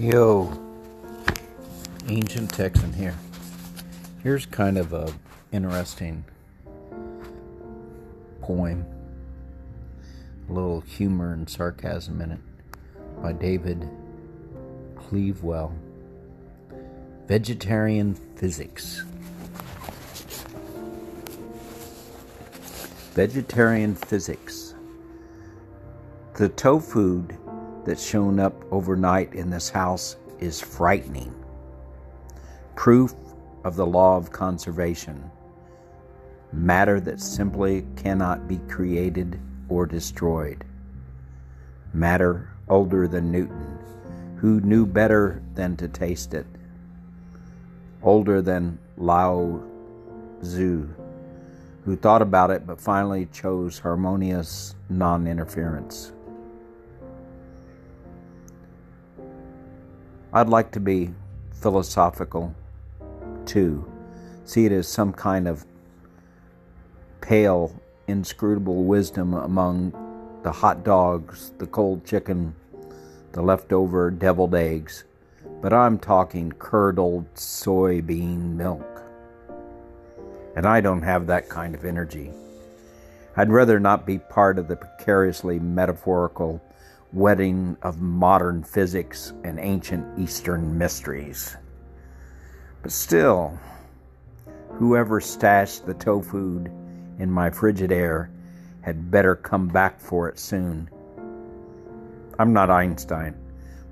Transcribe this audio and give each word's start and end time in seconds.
Yo, 0.00 0.50
ancient 2.08 2.48
Texan 2.48 2.90
here. 2.94 3.14
Here's 4.22 4.46
kind 4.46 4.78
of 4.78 4.94
a 4.94 5.12
interesting 5.52 6.24
poem, 8.40 8.86
a 10.48 10.52
little 10.54 10.80
humor 10.80 11.34
and 11.34 11.46
sarcasm 11.50 12.22
in 12.22 12.30
it, 12.32 12.40
by 13.22 13.34
David 13.34 13.86
Clewell. 14.96 15.74
Vegetarian 17.26 18.14
Physics. 18.14 19.04
Vegetarian 23.12 23.94
Physics. 23.94 24.74
The 26.36 26.48
tofu 26.48 27.28
that's 27.90 28.06
shown 28.06 28.38
up 28.38 28.54
overnight 28.70 29.34
in 29.34 29.50
this 29.50 29.68
house 29.68 30.14
is 30.38 30.60
frightening. 30.60 31.34
Proof 32.76 33.16
of 33.64 33.74
the 33.74 33.84
law 33.84 34.16
of 34.16 34.30
conservation. 34.30 35.28
Matter 36.52 37.00
that 37.00 37.20
simply 37.20 37.84
cannot 37.96 38.46
be 38.46 38.58
created 38.68 39.40
or 39.68 39.86
destroyed. 39.86 40.64
Matter 41.92 42.52
older 42.68 43.08
than 43.08 43.32
Newton, 43.32 43.76
who 44.36 44.60
knew 44.60 44.86
better 44.86 45.42
than 45.54 45.76
to 45.78 45.88
taste 45.88 46.32
it. 46.32 46.46
Older 48.04 48.40
than 48.40 48.78
Lao 48.98 49.64
Tzu, 50.42 50.88
who 51.84 51.96
thought 51.96 52.22
about 52.22 52.52
it 52.52 52.68
but 52.68 52.80
finally 52.80 53.26
chose 53.32 53.80
harmonious 53.80 54.76
non 54.88 55.26
interference. 55.26 56.12
I'd 60.32 60.48
like 60.48 60.70
to 60.72 60.80
be 60.80 61.10
philosophical 61.52 62.54
too, 63.46 63.84
see 64.44 64.64
it 64.64 64.70
as 64.70 64.86
some 64.86 65.12
kind 65.12 65.48
of 65.48 65.64
pale, 67.20 67.74
inscrutable 68.06 68.84
wisdom 68.84 69.34
among 69.34 69.92
the 70.44 70.52
hot 70.52 70.84
dogs, 70.84 71.50
the 71.58 71.66
cold 71.66 72.04
chicken, 72.04 72.54
the 73.32 73.42
leftover 73.42 74.12
deviled 74.12 74.54
eggs, 74.54 75.02
but 75.60 75.72
I'm 75.72 75.98
talking 75.98 76.52
curdled 76.52 77.34
soybean 77.34 78.54
milk. 78.54 79.02
And 80.54 80.64
I 80.64 80.80
don't 80.80 81.02
have 81.02 81.26
that 81.26 81.48
kind 81.48 81.74
of 81.74 81.84
energy. 81.84 82.30
I'd 83.36 83.50
rather 83.50 83.80
not 83.80 84.06
be 84.06 84.18
part 84.18 84.60
of 84.60 84.68
the 84.68 84.76
precariously 84.76 85.58
metaphorical 85.58 86.62
wedding 87.12 87.76
of 87.82 88.00
modern 88.00 88.62
physics 88.62 89.32
and 89.42 89.58
ancient 89.58 90.18
Eastern 90.18 90.78
mysteries. 90.78 91.56
But 92.82 92.92
still, 92.92 93.58
whoever 94.70 95.20
stashed 95.20 95.86
the 95.86 95.94
tofu 95.94 96.66
in 97.18 97.30
my 97.30 97.50
Frigidaire 97.50 98.30
had 98.82 99.10
better 99.10 99.34
come 99.34 99.68
back 99.68 100.00
for 100.00 100.28
it 100.28 100.38
soon. 100.38 100.88
I'm 102.38 102.52
not 102.52 102.70
Einstein, 102.70 103.34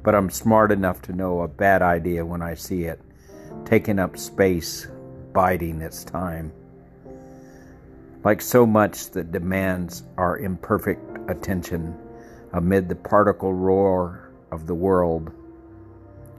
but 0.03 0.15
I'm 0.15 0.31
smart 0.31 0.73
enough 0.73 1.03
to 1.03 1.13
know 1.13 1.41
a 1.41 1.49
bad 1.49 1.83
idea 1.83 2.25
when 2.25 2.41
I 2.41 2.55
see 2.55 2.85
it, 2.85 3.01
taking 3.65 3.99
up 3.99 4.17
space, 4.17 4.87
biding 5.33 5.83
its 5.83 6.05
time. 6.05 6.53
Like 8.25 8.41
so 8.41 8.65
much 8.65 9.11
that 9.11 9.33
demands 9.33 10.05
our 10.17 10.39
imperfect 10.39 11.19
attention 11.31 11.97
amid 12.53 12.89
the 12.89 12.95
particle 12.95 13.53
roar 13.53 14.31
of 14.51 14.67
the 14.67 14.75
world, 14.75 15.31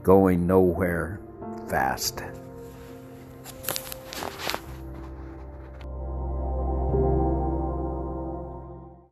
going 0.04 0.48
nowhere 0.48 1.20
fast. 1.70 2.24